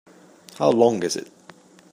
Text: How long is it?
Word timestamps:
How 0.55 0.71
long 0.71 1.03
is 1.03 1.15
it? 1.15 1.31